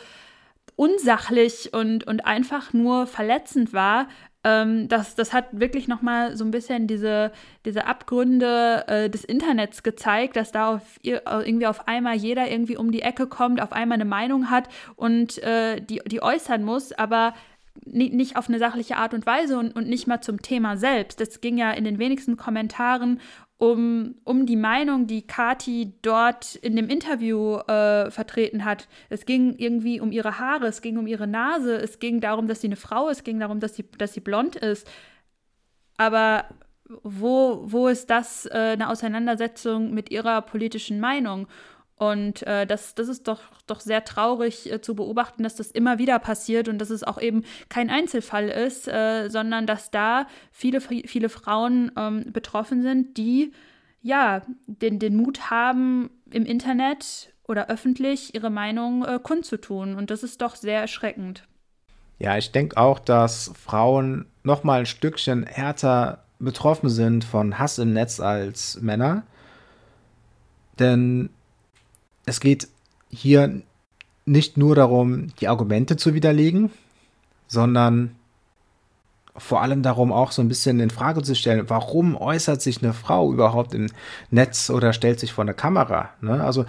[0.77, 4.07] unsachlich und, und einfach nur verletzend war.
[4.45, 7.33] Ähm, das, das hat wirklich nochmal so ein bisschen diese,
[7.65, 12.91] diese Abgründe äh, des Internets gezeigt, dass da auf, irgendwie auf einmal jeder irgendwie um
[12.91, 17.35] die Ecke kommt, auf einmal eine Meinung hat und äh, die, die äußern muss, aber
[17.85, 21.21] nicht auf eine sachliche Art und Weise und, und nicht mal zum Thema selbst.
[21.21, 23.21] Es ging ja in den wenigsten Kommentaren
[23.63, 28.89] um, um die Meinung, die Kati dort in dem Interview äh, vertreten hat.
[29.09, 32.61] Es ging irgendwie um ihre Haare, es ging um ihre Nase, es ging darum, dass
[32.61, 34.91] sie eine Frau ist, es ging darum, dass sie, dass sie blond ist.
[35.97, 36.47] Aber
[37.05, 41.47] wo, wo ist das äh, eine Auseinandersetzung mit ihrer politischen Meinung?
[42.03, 43.39] Und äh, das, das ist doch,
[43.69, 47.21] doch sehr traurig äh, zu beobachten, dass das immer wieder passiert und dass es auch
[47.21, 53.53] eben kein Einzelfall ist, äh, sondern dass da viele, viele Frauen ähm, betroffen sind, die
[54.01, 59.95] ja den, den Mut haben, im Internet oder öffentlich ihre Meinung äh, kundzutun.
[59.95, 61.47] Und das ist doch sehr erschreckend.
[62.19, 67.79] Ja, ich denke auch, dass Frauen noch mal ein Stückchen härter betroffen sind von Hass
[67.79, 69.23] im Netz als Männer.
[70.81, 71.31] Denn
[72.27, 72.69] es geht
[73.11, 73.63] hier
[74.25, 76.71] nicht nur darum, die Argumente zu widerlegen,
[77.49, 78.15] sondern
[79.37, 82.93] vor allem darum, auch so ein bisschen in Frage zu stellen, warum äußert sich eine
[82.93, 83.87] Frau überhaupt im
[84.31, 86.11] Netz oder stellt sich vor eine Kamera?
[86.21, 86.45] Ne?
[86.45, 86.67] Also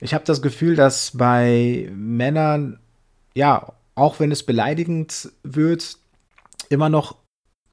[0.00, 2.78] ich habe das Gefühl, dass bei Männern,
[3.34, 5.98] ja, auch wenn es beleidigend wird,
[6.70, 7.16] immer noch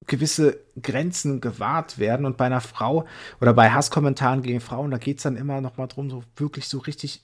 [0.07, 2.25] gewisse Grenzen gewahrt werden.
[2.25, 3.05] Und bei einer Frau
[3.41, 6.67] oder bei Hasskommentaren gegen Frauen, da geht es dann immer noch mal drum, so wirklich
[6.67, 7.21] so richtig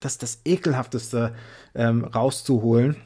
[0.00, 1.34] das, das Ekelhafteste
[1.74, 2.96] ähm, rauszuholen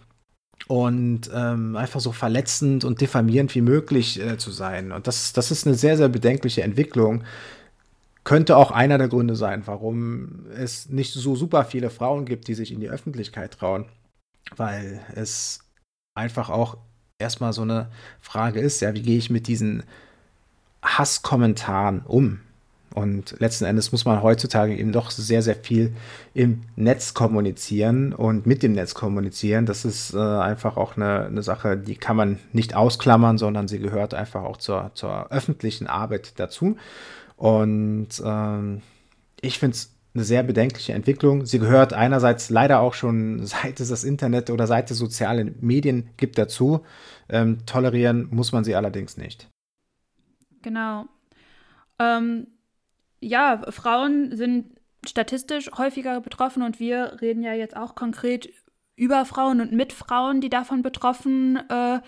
[0.69, 4.93] und ähm, einfach so verletzend und diffamierend wie möglich äh, zu sein.
[4.93, 7.25] Und das, das ist eine sehr, sehr bedenkliche Entwicklung.
[8.23, 12.55] Könnte auch einer der Gründe sein, warum es nicht so super viele Frauen gibt, die
[12.55, 13.87] sich in die Öffentlichkeit trauen.
[14.57, 15.61] Weil es
[16.15, 16.79] einfach auch
[17.19, 17.89] erstmal so eine
[18.21, 19.85] Frage ist, ja, wie gehe ich mit diesen
[20.83, 22.41] Hasskommentaren um?
[22.93, 25.93] Und letzten Endes muss man heutzutage eben doch sehr, sehr viel
[26.33, 29.67] im Netz kommunizieren und mit dem Netz kommunizieren.
[29.67, 33.81] Das ist äh, einfach auch eine, eine, Sache, die kann man nicht ausklammern, sondern sie
[33.81, 36.77] gehört einfach auch zur, zur öffentlichen Arbeit dazu.
[37.37, 38.83] Und ähm,
[39.41, 41.45] ich finde es eine sehr bedenkliche Entwicklung.
[41.45, 46.11] Sie gehört einerseits leider auch schon, seit es das Internet oder seit es soziale Medien
[46.17, 46.85] gibt, dazu.
[47.29, 49.49] Ähm, tolerieren muss man sie allerdings nicht.
[50.63, 51.07] Genau.
[51.99, 52.47] Ähm,
[53.21, 58.49] ja, Frauen sind statistisch häufiger betroffen und wir reden ja jetzt auch konkret
[58.97, 62.01] über Frauen und mit Frauen, die davon betroffen äh,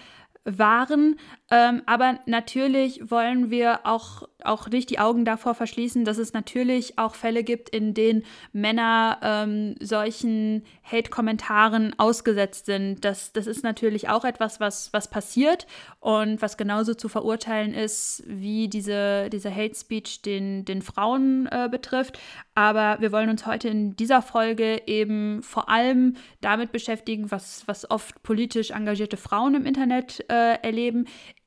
[0.44, 1.18] waren.
[1.48, 6.98] Ähm, aber natürlich wollen wir auch, auch nicht die Augen davor verschließen, dass es natürlich
[6.98, 13.04] auch Fälle gibt, in denen Männer ähm, solchen Hate-Kommentaren ausgesetzt sind.
[13.04, 15.68] Das, das ist natürlich auch etwas, was, was passiert
[16.00, 22.18] und was genauso zu verurteilen ist, wie diese, diese Hate-Speech den, den Frauen äh, betrifft.
[22.56, 27.88] Aber wir wollen uns heute in dieser Folge eben vor allem damit beschäftigen, was, was
[27.88, 31.06] oft politisch engagierte Frauen im Internet äh, erleben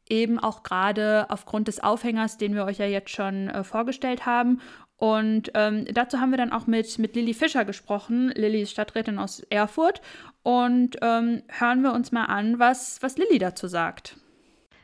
[0.10, 4.60] eben auch gerade aufgrund des Aufhängers, den wir euch ja jetzt schon äh, vorgestellt haben.
[4.98, 8.34] Und ähm, dazu haben wir dann auch mit, mit Lilly Fischer gesprochen.
[8.36, 10.02] Lilly ist Stadträtin aus Erfurt.
[10.44, 14.18] Und ähm, hören wir uns mal an, was, was Lilly dazu sagt.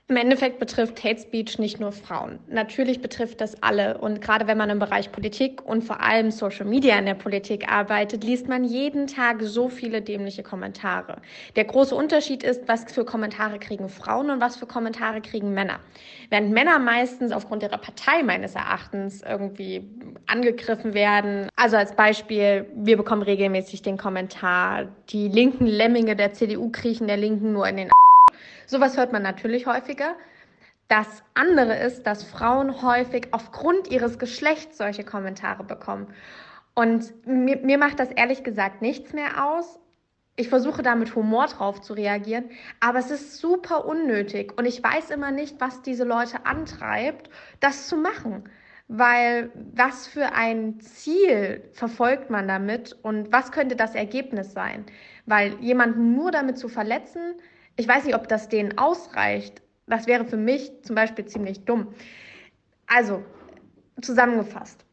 [0.08, 2.38] Im Endeffekt betrifft Hate Speech nicht nur Frauen.
[2.48, 3.98] Natürlich betrifft das alle.
[3.98, 7.72] Und gerade wenn man im Bereich Politik und vor allem Social Media in der Politik
[7.72, 11.24] arbeitet, liest man jeden Tag so viele dämliche Kommentare.
[11.56, 15.80] Der große Unterschied ist, was für Kommentare kriegen Frauen und was für Kommentare kriegen Männer.
[16.30, 19.84] Während Männer meistens aufgrund ihrer Partei meines Erachtens irgendwie
[20.28, 21.50] angegriffen werden.
[21.56, 27.18] Also als Beispiel, wir bekommen regelmäßig den Kommentar, die linken Lemminge der CDU kriechen der
[27.18, 27.90] Linken nur in den
[28.66, 30.16] Sowas hört man natürlich häufiger.
[30.88, 36.14] Das andere ist, dass Frauen häufig aufgrund ihres Geschlechts solche Kommentare bekommen.
[36.76, 39.80] Und mir, mir macht das ehrlich gesagt nichts mehr aus.
[40.36, 42.50] Ich versuche da mit Humor drauf zu reagieren,
[42.82, 47.30] aber es ist super unnötig und ich weiß immer nicht, was diese Leute antreibt,
[47.62, 48.50] das zu machen.
[48.88, 54.86] Weil was für ein Ziel verfolgt man damit und was könnte das Ergebnis sein?
[55.26, 57.36] Weil jemanden nur damit zu verletzen,
[57.78, 59.62] ich weiß nicht, ob das denen ausreicht.
[59.88, 61.94] Das wäre für mich zum Beispiel ziemlich dumm.
[62.88, 63.24] Also,
[64.02, 64.86] zusammengefasst.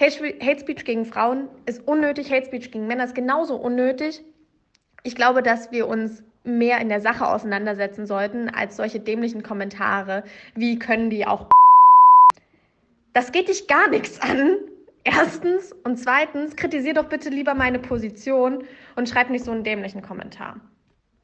[0.00, 4.22] Hate Speech gegen Frauen ist unnötig, Hate Speech gegen Männer ist genauso unnötig.
[5.02, 10.22] Ich glaube, dass wir uns mehr in der Sache auseinandersetzen sollten, als solche dämlichen Kommentare.
[10.54, 11.48] Wie können die auch.
[13.12, 14.58] Das geht dich gar nichts an.
[15.02, 15.72] Erstens.
[15.84, 20.60] Und zweitens, kritisier doch bitte lieber meine Position und schreib nicht so einen dämlichen Kommentar.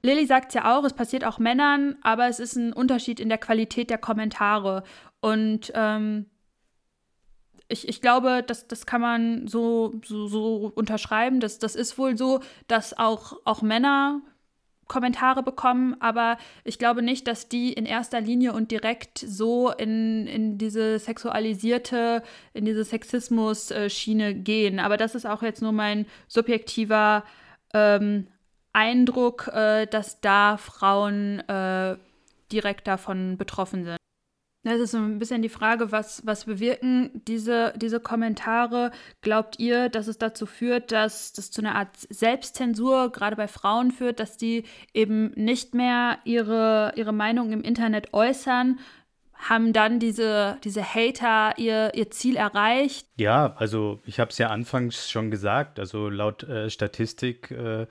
[0.05, 3.31] Lilly sagt es ja auch, es passiert auch Männern, aber es ist ein Unterschied in
[3.31, 4.85] der Qualität der Kommentare.
[5.23, 6.27] Und ähm,
[7.69, 11.41] ich, ich glaube, das, das kann man so, so, so unterschreiben.
[11.41, 14.21] Das, das ist wohl so, dass auch, auch Männer
[14.89, 20.27] Kommentare bekommen, aber ich glaube nicht, dass die in erster Linie und direkt so in,
[20.27, 24.81] in diese sexualisierte, in diese Sexismus-Schiene gehen.
[24.81, 27.25] Aber das ist auch jetzt nur mein subjektiver
[27.73, 28.27] ähm,
[28.75, 31.97] Eindruck, äh, dass da Frauen äh,
[32.53, 33.97] direkt davon betroffen sind.
[34.65, 38.93] Das ist so ein bisschen die Frage, was, was bewirken diese, diese Kommentare?
[39.21, 43.91] Glaubt ihr, dass es dazu führt, dass das zu einer Art Selbstzensur gerade bei Frauen
[43.91, 48.79] führt, dass die eben nicht mehr ihre, ihre Meinung im Internet äußern?
[49.35, 53.07] Haben dann diese, diese Hater ihr, ihr Ziel erreicht?
[53.19, 55.79] Ja, also ich habe es ja anfangs schon gesagt.
[55.79, 57.87] Also laut äh, Statistik äh,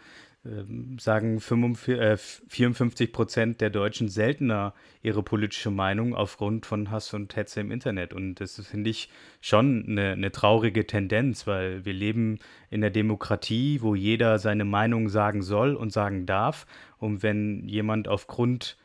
[0.99, 7.61] sagen 54 äh, Prozent der Deutschen seltener ihre politische Meinung aufgrund von Hass und Hetze
[7.61, 8.13] im Internet.
[8.13, 13.81] Und das finde ich schon eine, eine, traurige Tendenz, weil wir leben in der Demokratie,
[13.81, 16.65] wo jeder seine Meinung sagen soll und sagen darf.
[16.97, 18.77] Und wenn jemand aufgrund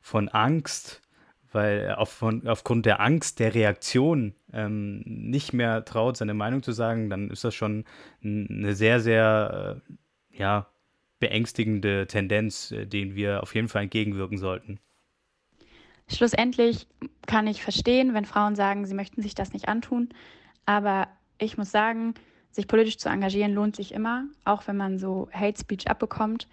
[0.00, 1.00] von Angst,
[1.50, 6.72] weil auf, von, aufgrund der Angst der Reaktion ähm, nicht mehr traut, seine Meinung zu
[6.72, 7.86] sagen, dann ist das schon
[8.22, 10.66] eine sehr, sehr, äh, ja,
[11.18, 14.78] beängstigende Tendenz, äh, den wir auf jeden Fall entgegenwirken sollten.
[16.08, 16.86] Schlussendlich
[17.26, 20.08] kann ich verstehen, wenn Frauen sagen, sie möchten sich das nicht antun.
[20.64, 22.14] Aber ich muss sagen,
[22.50, 26.48] sich politisch zu engagieren lohnt sich immer, auch wenn man so Hate Speech abbekommt.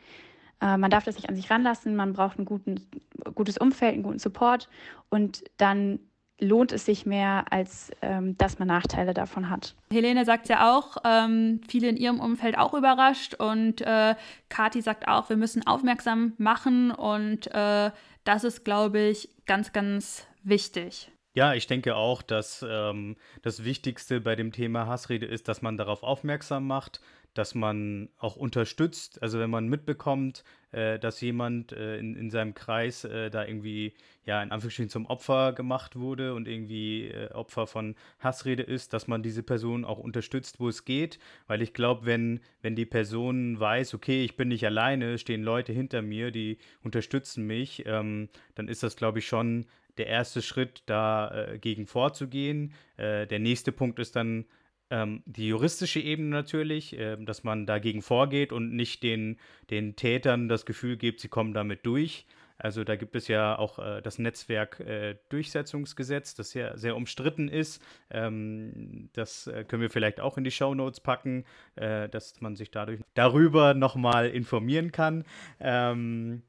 [0.59, 2.87] Äh, man darf das nicht an sich ranlassen, man braucht ein guten,
[3.35, 4.69] gutes Umfeld, einen guten Support
[5.09, 5.99] und dann
[6.43, 9.75] lohnt es sich mehr, als ähm, dass man Nachteile davon hat.
[9.91, 14.15] Helene sagt ja auch, ähm, viele in ihrem Umfeld auch überrascht und äh,
[14.49, 17.91] Kati sagt auch, wir müssen aufmerksam machen und äh,
[18.23, 21.09] das ist, glaube ich, ganz, ganz wichtig.
[21.35, 25.77] Ja, ich denke auch, dass ähm, das Wichtigste bei dem Thema Hassrede ist, dass man
[25.77, 27.01] darauf aufmerksam macht,
[27.33, 29.21] dass man auch unterstützt.
[29.21, 33.93] Also wenn man mitbekommt, äh, dass jemand äh, in, in seinem Kreis äh, da irgendwie,
[34.25, 39.07] ja, in Anführungsstrichen zum Opfer gemacht wurde und irgendwie äh, Opfer von Hassrede ist, dass
[39.07, 41.19] man diese Person auch unterstützt, wo es geht.
[41.47, 45.73] Weil ich glaube, wenn, wenn die Person weiß, okay, ich bin nicht alleine, stehen Leute
[45.73, 49.65] hinter mir, die unterstützen mich, ähm, dann ist das, glaube ich, schon
[49.97, 52.73] der erste Schritt, dagegen äh, vorzugehen.
[52.97, 54.45] Äh, der nächste Punkt ist dann,
[54.89, 59.37] ähm, die juristische Ebene natürlich, äh, dass man dagegen vorgeht und nicht den,
[59.69, 62.25] den Tätern das Gefühl gibt, sie kommen damit durch.
[62.57, 67.81] Also da gibt es ja auch äh, das Netzwerk äh, das ja sehr umstritten ist.
[68.09, 72.55] Ähm, das äh, können wir vielleicht auch in die Show Notes packen, äh, dass man
[72.55, 75.25] sich dadurch darüber nochmal informieren kann.
[75.59, 76.43] Ähm,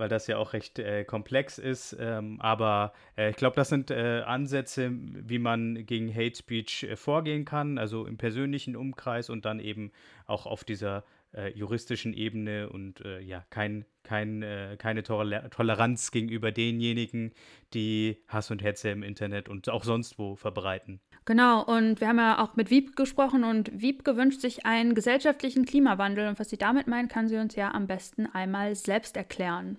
[0.00, 1.96] weil das ja auch recht äh, komplex ist.
[2.00, 6.96] Ähm, aber äh, ich glaube, das sind äh, Ansätze, wie man gegen Hate Speech äh,
[6.96, 9.92] vorgehen kann, also im persönlichen Umkreis und dann eben
[10.26, 14.44] auch auf dieser äh, juristischen Ebene und äh, ja, kein, kein,
[14.78, 17.32] keine Toler Toleranz gegenüber denjenigen,
[17.74, 21.00] die Hass und Hetze im Internet und auch sonst wo verbreiten.
[21.26, 25.66] Genau, und wir haben ja auch mit Wieb gesprochen und Wieb gewünscht sich einen gesellschaftlichen
[25.66, 26.26] Klimawandel.
[26.26, 29.78] Und was sie damit meint, kann sie uns ja am besten einmal selbst erklären.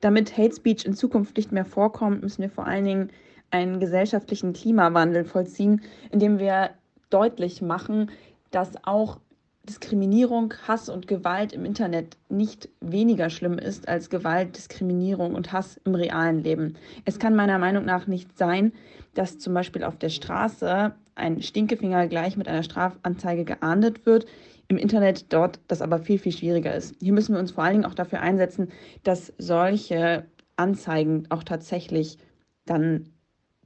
[0.00, 3.10] Damit Hate Speech in Zukunft nicht mehr vorkommt, müssen wir vor allen Dingen
[3.50, 6.70] einen gesellschaftlichen Klimawandel vollziehen, indem wir
[7.10, 8.10] deutlich machen,
[8.50, 9.20] dass auch
[9.66, 15.80] Diskriminierung, Hass und Gewalt im Internet nicht weniger schlimm ist als Gewalt, Diskriminierung und Hass
[15.84, 16.74] im realen Leben.
[17.04, 18.72] Es kann meiner Meinung nach nicht sein,
[19.14, 24.26] dass zum Beispiel auf der Straße ein Stinkefinger gleich mit einer Strafanzeige geahndet wird,
[24.68, 26.96] im Internet dort das aber viel, viel schwieriger ist.
[27.00, 28.70] Hier müssen wir uns vor allen Dingen auch dafür einsetzen,
[29.02, 30.26] dass solche
[30.56, 32.18] Anzeigen auch tatsächlich
[32.64, 33.10] dann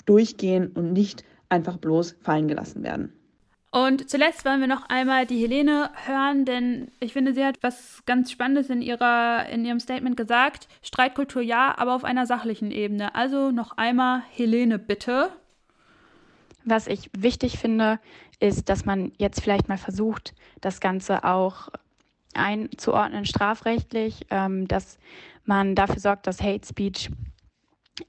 [0.07, 3.13] durchgehen und nicht einfach bloß fallen gelassen werden.
[3.73, 8.03] Und zuletzt wollen wir noch einmal die Helene hören, denn ich finde, sie hat was
[8.05, 10.67] ganz Spannendes in, ihrer, in ihrem Statement gesagt.
[10.83, 13.15] Streitkultur ja, aber auf einer sachlichen Ebene.
[13.15, 15.31] Also noch einmal Helene, bitte.
[16.65, 18.01] Was ich wichtig finde,
[18.41, 21.69] ist, dass man jetzt vielleicht mal versucht, das Ganze auch
[22.35, 24.99] einzuordnen strafrechtlich, ähm, dass
[25.45, 27.11] man dafür sorgt, dass Hate Speech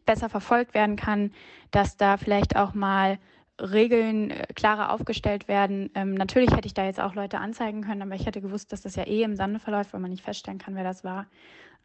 [0.06, 1.32] besser verfolgt werden kann,
[1.72, 3.20] dass da vielleicht auch mal
[3.60, 5.90] Regeln äh, klarer aufgestellt werden.
[5.96, 8.82] Ähm, natürlich hätte ich da jetzt auch Leute anzeigen können, aber ich hätte gewusst, dass
[8.82, 11.28] das ja eh im Sande verläuft, weil man nicht feststellen kann, wer das war.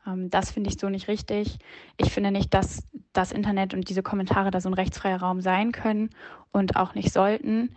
[0.07, 1.59] Ähm, das finde ich so nicht richtig.
[1.97, 5.73] Ich finde nicht, dass das Internet und diese Kommentare da so ein rechtsfreier Raum sein
[5.73, 6.11] können
[6.53, 7.75] und auch nicht sollten.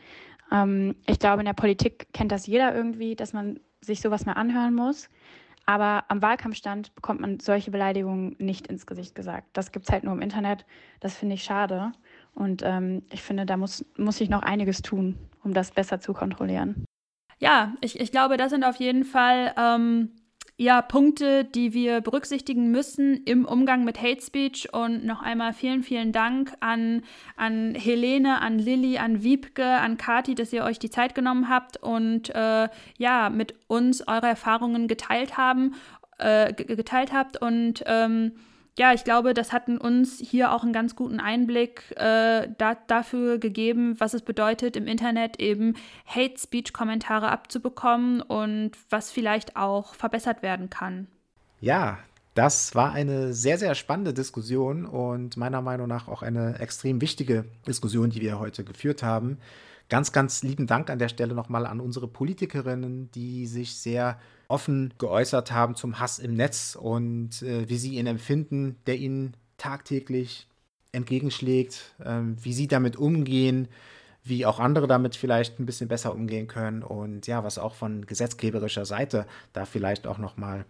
[0.52, 4.34] Ähm, ich glaube, in der Politik kennt das jeder irgendwie, dass man sich sowas mal
[4.34, 5.10] anhören muss.
[5.66, 9.48] Aber am Wahlkampfstand bekommt man solche Beleidigungen nicht ins Gesicht gesagt.
[9.54, 10.66] Das gibt es halt nur im Internet.
[11.00, 11.92] Das finde ich schade.
[12.34, 16.14] Und ähm, ich finde, da muss, muss ich noch einiges tun, um das besser zu
[16.14, 16.86] kontrollieren.
[17.38, 20.10] Ja, ich, ich glaube, das sind auf jeden Fall ähm,
[20.60, 24.74] ja, Punkte, die wir berücksichtigen müssen im Umgang mit Hate Speech.
[24.74, 27.04] Und noch einmal vielen, vielen Dank an,
[27.38, 31.78] an Helene, an Lilly, an Wiebke, an Kati, dass ihr euch die Zeit genommen habt
[31.78, 32.67] und äh,
[32.98, 35.76] ja, mit uns eure Erfahrungen geteilt haben,
[36.17, 37.41] äh, geteilt habt.
[37.41, 38.34] Und ähm,
[38.80, 43.38] ja, ich glaube, das hat uns hier auch einen ganz guten Einblick äh, da, dafür
[43.38, 50.44] gegeben, was es bedeutet, im Internet eben Hate Speech-Kommentare abzubekommen und was vielleicht auch verbessert
[50.44, 51.08] werden kann.
[51.60, 52.00] Ja,
[52.36, 57.44] das war eine sehr, sehr spannende Diskussion und meiner Meinung nach auch eine extrem wichtige
[57.68, 59.39] Diskussion, die wir heute geführt haben.
[59.89, 64.93] Ganz, ganz lieben Dank an der Stelle nochmal an unsere Politikerinnen, die sich sehr offen
[64.99, 70.47] geäußert haben zum Hass im Netz und äh, wie sie ihn empfinden, der ihnen tagtäglich
[70.91, 73.67] entgegenschlägt, äh, wie sie damit umgehen,
[74.23, 78.06] wie auch andere damit vielleicht ein bisschen besser umgehen können und ja, was auch von
[78.06, 80.65] gesetzgeberischer Seite da vielleicht auch nochmal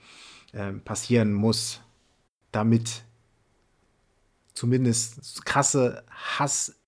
[0.53, 1.81] äh, passieren muss,
[2.53, 3.03] damit
[4.53, 6.03] zumindest krasse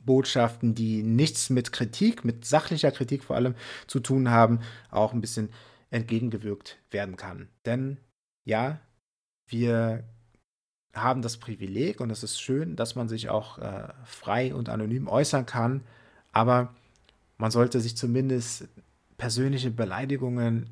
[0.01, 3.55] Hassbotschaften, die nichts mit Kritik, mit sachlicher Kritik vor allem
[3.87, 4.59] zu tun haben,
[4.89, 5.49] auch ein bisschen
[5.89, 7.49] entgegengewirkt werden kann.
[7.65, 7.97] Denn
[8.45, 8.79] ja,
[9.47, 10.03] wir
[10.93, 15.07] haben das Privileg und es ist schön, dass man sich auch äh, frei und anonym
[15.07, 15.83] äußern kann,
[16.31, 16.73] aber
[17.37, 18.67] man sollte sich zumindest
[19.17, 20.69] persönliche Beleidigungen,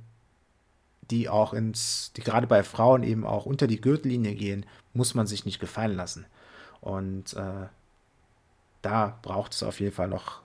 [1.10, 5.26] die auch ins, die gerade bei Frauen eben auch unter die Gürtellinie gehen, muss man
[5.26, 6.26] sich nicht gefallen lassen.
[6.82, 7.68] Und äh,
[8.82, 10.42] da braucht es auf jeden Fall noch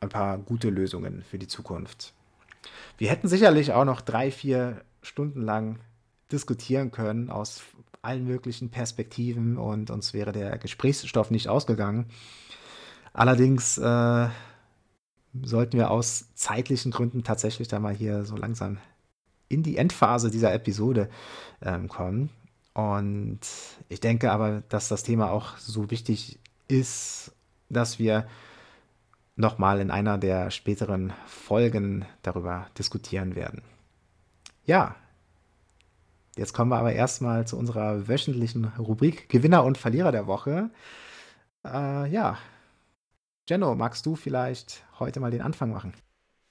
[0.00, 2.12] ein paar gute Lösungen für die Zukunft.
[2.98, 5.80] Wir hätten sicherlich auch noch drei, vier Stunden lang
[6.30, 7.62] diskutieren können aus
[8.00, 12.06] allen möglichen Perspektiven und uns wäre der Gesprächsstoff nicht ausgegangen.
[13.12, 14.28] Allerdings äh,
[15.42, 18.78] sollten wir aus zeitlichen Gründen tatsächlich da mal hier so langsam
[19.48, 21.08] in die Endphase dieser Episode
[21.60, 22.30] ähm, kommen.
[22.74, 23.40] Und
[23.88, 27.32] ich denke aber, dass das Thema auch so wichtig ist,
[27.72, 28.26] dass wir
[29.36, 33.62] nochmal in einer der späteren Folgen darüber diskutieren werden.
[34.64, 34.94] Ja,
[36.36, 40.70] jetzt kommen wir aber erstmal zu unserer wöchentlichen Rubrik Gewinner und Verlierer der Woche.
[41.64, 42.38] Äh, ja,
[43.48, 45.94] Jenno, magst du vielleicht heute mal den Anfang machen?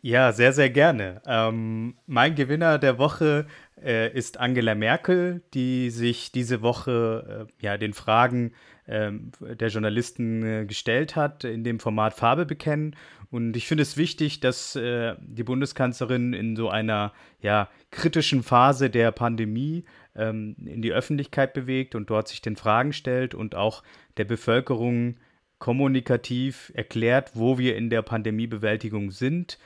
[0.03, 1.21] Ja, sehr, sehr gerne.
[1.27, 3.45] Ähm, mein Gewinner der Woche
[3.83, 8.53] äh, ist Angela Merkel, die sich diese Woche äh, ja, den Fragen
[8.87, 9.11] äh,
[9.41, 12.95] der Journalisten äh, gestellt hat in dem Format Farbe bekennen.
[13.29, 18.89] Und ich finde es wichtig, dass äh, die Bundeskanzlerin in so einer ja, kritischen Phase
[18.89, 19.85] der Pandemie
[20.15, 23.83] ähm, in die Öffentlichkeit bewegt und dort sich den Fragen stellt und auch
[24.17, 25.17] der Bevölkerung
[25.59, 29.59] kommunikativ erklärt, wo wir in der Pandemiebewältigung sind,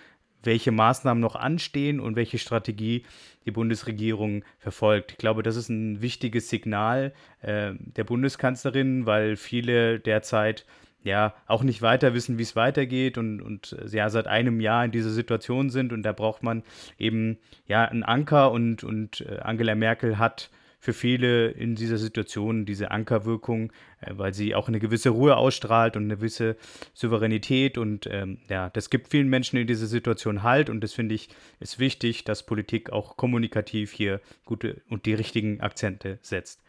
[0.46, 3.04] welche Maßnahmen noch anstehen und welche Strategie
[3.46, 5.14] die Bundesregierung verfolgt.
[5.14, 10.66] Ich glaube, das ist ein wichtiges Signal äh, der Bundeskanzlerin, weil viele derzeit
[11.04, 14.92] ja auch nicht weiter wissen, wie es weitergeht und, und ja seit einem Jahr in
[14.92, 16.64] dieser Situation sind und da braucht man
[16.98, 20.50] eben ja einen Anker und, und äh, Angela Merkel hat
[20.86, 25.98] für viele in dieser Situation diese Ankerwirkung, äh, weil sie auch eine gewisse Ruhe ausstrahlt
[25.98, 26.58] und eine gewisse
[26.94, 27.80] Souveränität.
[27.80, 30.70] Und ähm, ja, das gibt vielen Menschen in dieser Situation Halt.
[30.70, 35.60] Und das finde ich ist wichtig, dass Politik auch kommunikativ hier gute und die richtigen
[35.60, 36.62] Akzente setzt.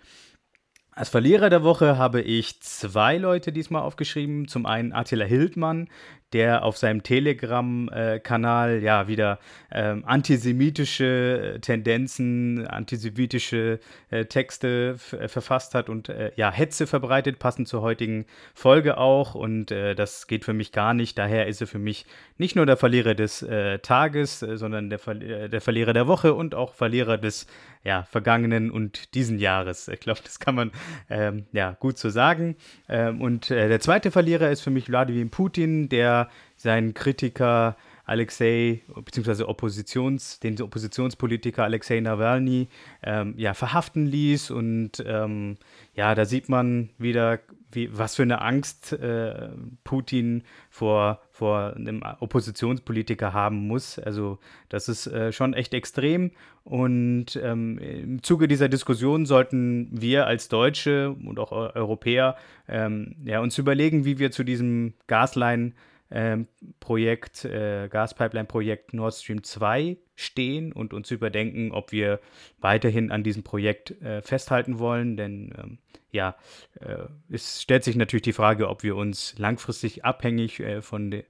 [0.92, 4.48] Als Verlierer der Woche habe ich zwei Leute diesmal aufgeschrieben.
[4.48, 5.90] Zum einen Attila Hildmann,
[6.32, 9.38] der auf seinem Telegram-Kanal ja wieder
[9.70, 13.78] ähm, antisemitische äh, Tendenzen, antisemitische
[14.10, 19.34] äh, Texte äh, verfasst hat und äh, ja Hetze verbreitet, passend zur heutigen Folge auch.
[19.36, 21.16] Und äh, das geht für mich gar nicht.
[21.16, 22.06] Daher ist er für mich
[22.38, 26.54] nicht nur der Verlierer des äh, Tages, sondern der, Ver der Verlierer der Woche und
[26.54, 27.46] auch Verlierer des
[27.84, 29.86] ja, vergangenen und diesen Jahres.
[29.86, 30.72] Ich glaube, das kann man
[31.08, 32.56] ähm, ja gut so sagen.
[32.88, 36.15] Ähm, und der zweite Verlierer ist für mich Wladimir Putin, der
[36.56, 42.68] seinen Kritiker Alexei, beziehungsweise Oppositions, den Oppositionspolitiker Alexei Nawalny
[43.02, 44.52] ähm, ja, verhaften ließ.
[44.52, 45.56] Und ähm,
[45.94, 47.40] ja, da sieht man wieder
[47.72, 49.48] wie, was für eine Angst äh,
[49.82, 53.98] Putin vor, vor einem Oppositionspolitiker haben muss.
[53.98, 54.38] Also
[54.68, 56.30] das ist äh, schon echt extrem.
[56.62, 62.36] Und ähm, im Zuge dieser Diskussion sollten wir als Deutsche und auch Europäer
[62.68, 65.72] ähm, ja, uns überlegen, wie wir zu diesem Gasline
[66.10, 66.46] ähm,
[66.80, 72.20] Projekt, äh, Gaspipeline-Projekt Nord Stream 2 stehen und uns überdenken, ob wir
[72.60, 75.16] weiterhin an diesem Projekt äh, festhalten wollen.
[75.16, 75.78] Denn ähm,
[76.10, 76.36] ja,
[76.80, 81.22] äh, es stellt sich natürlich die Frage, ob wir uns langfristig abhängig äh, von,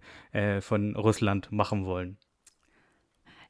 [0.60, 2.18] von Russland machen wollen.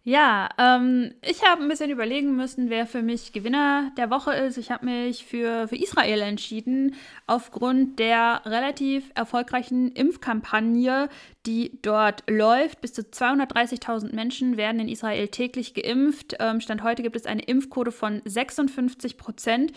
[0.09, 4.57] Ja, ähm, ich habe ein bisschen überlegen müssen, wer für mich Gewinner der Woche ist.
[4.57, 6.95] Ich habe mich für, für Israel entschieden,
[7.27, 11.09] aufgrund der relativ erfolgreichen Impfkampagne,
[11.45, 12.83] die dort läuft.
[12.83, 16.37] Bis zu 230.000 Menschen werden in Israel täglich geimpft.
[16.39, 19.73] Ähm, Stand heute gibt es eine Impfquote von 56 Prozent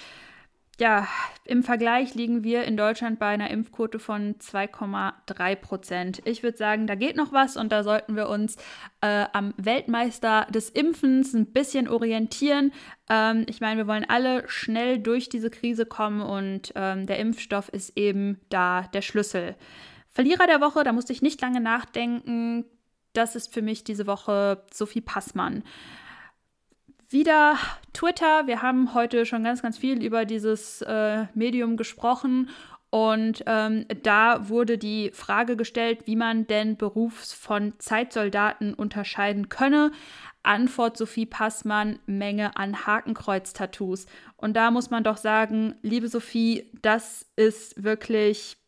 [0.80, 1.07] ja,
[1.43, 6.21] im Vergleich liegen wir in Deutschland bei einer Impfquote von 2,3 Prozent.
[6.25, 8.55] Ich würde sagen, da geht noch was und da sollten wir uns
[9.01, 12.71] äh, am Weltmeister des Impfens ein bisschen orientieren.
[13.09, 17.67] Ähm, ich meine, wir wollen alle schnell durch diese Krise kommen und ähm, der Impfstoff
[17.69, 19.55] ist eben da der Schlüssel.
[20.09, 22.65] Verlierer der Woche, da musste ich nicht lange nachdenken.
[23.13, 25.63] Das ist für mich diese Woche Sophie Passmann.
[27.12, 27.57] Wieder
[27.91, 28.45] Twitter.
[28.45, 32.49] Wir haben heute schon ganz, ganz viel über dieses äh, Medium gesprochen.
[32.91, 39.91] Und ähm, da wurde die Frage gestellt, wie man denn Berufs- von Zeitsoldaten unterscheiden könne.
[40.43, 44.05] Antwort Sophie Passmann, Menge an Hakenkreuz-Tattoos.
[44.38, 48.59] Und da muss man doch sagen, liebe Sophie, das ist wirklich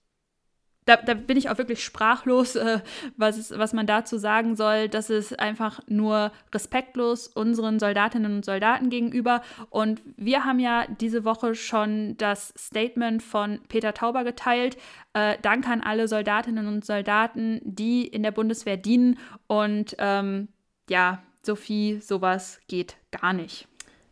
[0.86, 2.80] da, da, bin ich auch wirklich sprachlos, äh,
[3.16, 4.90] was, was man dazu sagen soll.
[4.90, 9.42] Das ist einfach nur respektlos unseren Soldatinnen und Soldaten gegenüber.
[9.70, 14.78] Und wir haben ja diese Woche schon das Statement von Peter Tauber geteilt.
[15.14, 19.20] Äh, Dank an alle Soldatinnen und Soldaten, die in der Bundeswehr dienen.
[19.46, 20.48] Und ähm,
[20.90, 23.68] ja, Sophie, sowas geht gar nicht.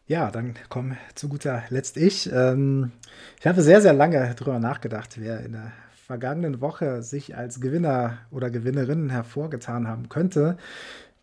[0.06, 2.32] Ja, dann komm zu guter Letzt ich.
[2.32, 2.92] Ähm,
[3.40, 5.72] ich habe sehr, sehr lange darüber nachgedacht, wer in der
[6.10, 10.58] vergangenen Woche sich als Gewinner oder Gewinnerin hervorgetan haben könnte.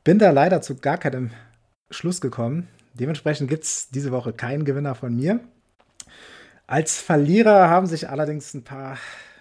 [0.05, 1.33] Bin da leider zu gar keinem
[1.91, 2.69] Schluss gekommen.
[2.95, 5.41] Dementsprechend gibt es diese Woche keinen Gewinner von mir.
[6.69, 8.97] Als Verlierer haben sich allerdings ein paar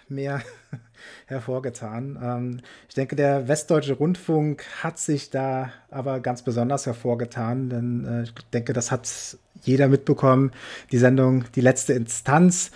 [0.08, 0.42] mehr
[1.26, 2.18] hervorgetan.
[2.20, 8.22] Ähm, ich denke, der Westdeutsche Rundfunk hat sich da aber ganz besonders hervorgetan, denn äh,
[8.24, 10.50] ich denke, das hat jeder mitbekommen.
[10.90, 12.72] Die Sendung Die letzte Instanz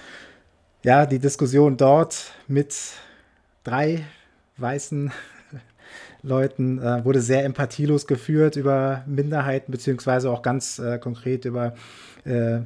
[0.83, 2.77] ja, die Diskussion dort mit
[3.65, 4.05] drei
[4.57, 5.13] weißen
[6.23, 11.75] Leuten äh, wurde sehr empathielos geführt über Minderheiten, beziehungsweise auch ganz äh, konkret über
[12.25, 12.61] äh,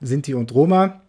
[0.00, 1.00] Sinti und Roma.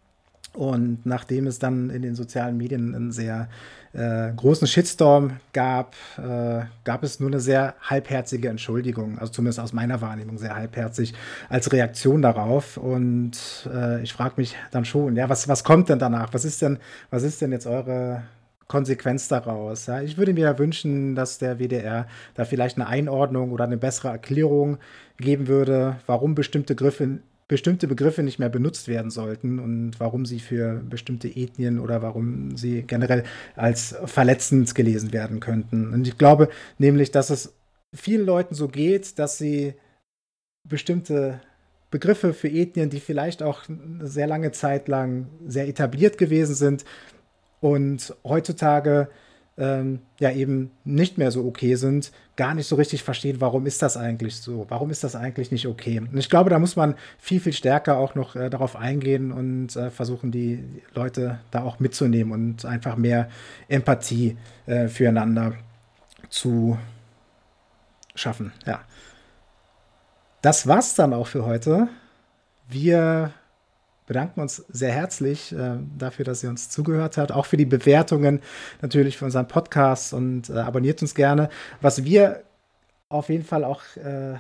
[0.54, 3.50] Und nachdem es dann in den sozialen Medien einen sehr
[3.94, 9.74] äh, großen Shitstorm gab, äh, gab es nur eine sehr halbherzige Entschuldigung, also zumindest aus
[9.74, 11.14] meiner Wahrnehmung sehr halbherzig
[11.50, 12.78] als Reaktion darauf.
[12.78, 13.38] Und
[13.72, 16.34] äh, ich frage mich dann schon, ja, was, was kommt denn danach?
[16.34, 16.80] Was ist denn,
[17.10, 18.24] was ist denn jetzt eure
[18.68, 19.86] Konsequenz daraus.
[19.86, 24.08] Ja, ich würde mir wünschen, dass der WDR da vielleicht eine Einordnung oder eine bessere
[24.08, 24.78] Erklärung
[25.18, 27.20] geben würde, warum bestimmte Griffe,
[27.54, 32.58] bestimmte Begriffe nicht mehr benutzt werden sollten und warum sie für bestimmte Ethnien oder warum
[32.58, 33.26] sie generell
[33.56, 35.94] als verletzend gelesen werden könnten.
[35.94, 36.50] Und ich glaube
[36.80, 37.54] nämlich, dass es
[37.94, 39.76] vielen Leuten so geht, dass sie
[40.68, 41.42] bestimmte
[41.92, 46.86] Begriffe für Ethnien, die vielleicht auch eine sehr lange Zeit lang sehr etabliert gewesen sind
[47.60, 49.10] und heutzutage
[49.58, 53.82] ähm, ja eben nicht mehr so okay sind, gar nicht so richtig verstehen, warum ist
[53.82, 54.66] das eigentlich so?
[54.70, 56.00] Warum ist das eigentlich nicht okay?
[56.00, 59.76] Und ich glaube, da muss man viel, viel stärker auch noch äh, darauf eingehen und
[59.76, 60.64] äh, versuchen, die
[60.96, 63.30] Leute da auch mitzunehmen und einfach mehr
[63.68, 65.54] Empathie äh, füreinander
[66.30, 66.78] zu
[68.16, 68.52] schaffen.
[68.66, 68.82] Ja.
[70.42, 71.88] Das war's dann auch für heute.
[72.68, 73.34] Wir
[74.14, 78.42] bedanken uns sehr herzlich äh, dafür, dass ihr uns zugehört habt, auch für die Bewertungen
[78.82, 81.50] natürlich für unseren Podcast und äh, abonniert uns gerne.
[81.82, 82.44] Was wir
[83.10, 84.36] auf jeden Fall auch äh,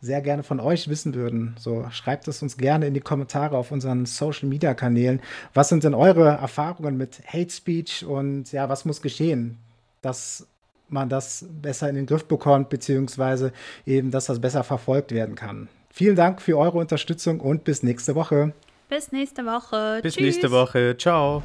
[0.00, 3.70] sehr gerne von euch wissen würden, so schreibt es uns gerne in die Kommentare auf
[3.70, 5.20] unseren Social Media Kanälen.
[5.54, 9.58] Was sind denn eure Erfahrungen mit Hate Speech und ja, was muss geschehen,
[10.02, 10.48] dass
[10.88, 13.52] man das besser in den Griff bekommt, beziehungsweise
[13.86, 15.68] eben, dass das besser verfolgt werden kann.
[15.92, 18.52] Vielen Dank für eure Unterstützung und bis nächste Woche.
[18.88, 20.00] Bis nächste Woche.
[20.02, 20.24] Bis Tschüss.
[20.24, 20.96] nächste Woche.
[20.96, 21.42] Ciao.